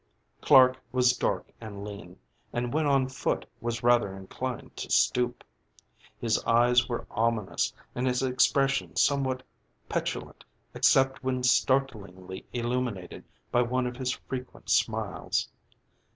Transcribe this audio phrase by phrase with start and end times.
[0.41, 2.17] Clark was dark and lean,
[2.51, 5.43] and when on foot was rather inclined to stoop.
[6.19, 9.43] His eyes were ominous and his expression somewhat
[9.87, 10.43] petulant
[10.73, 15.51] except when startlingly illuminated by one of his frequent smiles.